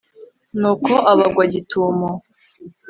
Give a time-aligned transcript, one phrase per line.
[0.59, 2.09] nuko abagwa gitumo